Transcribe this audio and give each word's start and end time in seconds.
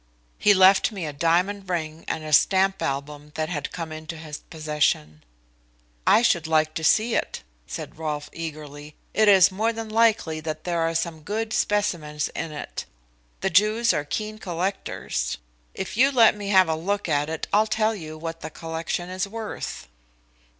He 0.39 0.55
left 0.55 0.91
me 0.91 1.05
a 1.05 1.13
diamond 1.13 1.69
ring 1.69 2.05
and 2.07 2.23
a 2.23 2.33
stamp 2.33 2.81
album 2.81 3.33
that 3.35 3.49
had 3.49 3.71
come 3.71 3.91
into 3.91 4.17
his 4.17 4.39
possession." 4.39 5.23
"I 6.07 6.23
should 6.23 6.47
like 6.47 6.73
to 6.73 6.83
see 6.83 7.13
it," 7.13 7.43
said 7.67 7.99
Rolfe 7.99 8.27
eagerly. 8.33 8.95
"It 9.13 9.27
is 9.27 9.51
more 9.51 9.71
than 9.71 9.89
likely 9.89 10.39
that 10.39 10.63
there 10.63 10.79
are 10.79 10.95
some 10.95 11.21
good 11.21 11.53
specimens 11.53 12.29
in 12.29 12.51
it. 12.51 12.85
The 13.41 13.51
Jews 13.51 13.93
are 13.93 14.03
keen 14.03 14.39
collectors. 14.39 15.37
If 15.75 15.95
you 15.95 16.11
let 16.11 16.35
me 16.35 16.47
have 16.47 16.67
a 16.67 16.73
look 16.73 17.07
at 17.07 17.29
it, 17.29 17.45
I'll 17.53 17.67
tell 17.67 17.93
you 17.93 18.17
what 18.17 18.41
the 18.41 18.49
collection 18.49 19.07
is 19.07 19.27
worth." 19.27 19.87